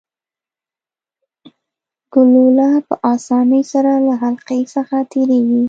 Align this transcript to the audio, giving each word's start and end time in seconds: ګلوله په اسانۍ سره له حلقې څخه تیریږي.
ګلوله 2.13 2.69
په 2.87 2.95
اسانۍ 3.13 3.63
سره 3.73 3.91
له 4.07 4.13
حلقې 4.23 4.59
څخه 4.73 4.95
تیریږي. 5.11 5.59